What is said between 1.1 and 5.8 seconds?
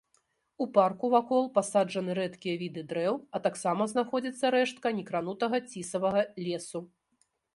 вакол пасаджаны рэдкія віды дрэў а таксама знаходзіцца рэштка некранутага